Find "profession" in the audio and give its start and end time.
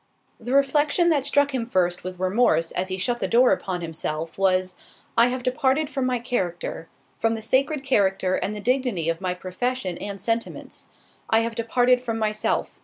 9.35-9.99